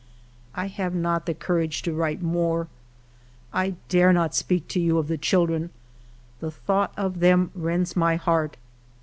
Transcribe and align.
"I 0.55 0.65
have 0.65 0.95
not 0.95 1.27
the 1.27 1.35
courage 1.35 1.83
to 1.83 1.93
write 1.93 2.23
more. 2.23 2.67
I 3.53 3.75
dare 3.87 4.11
not 4.11 4.33
speak 4.33 4.67
to 4.69 4.79
you 4.79 4.97
of 4.97 5.07
the 5.07 5.15
children; 5.19 5.69
the 6.39 6.49
thought 6.49 6.91
of 6.97 7.19
them 7.19 7.51
rends 7.53 7.95
my 7.95 8.15
heart. 8.15 8.57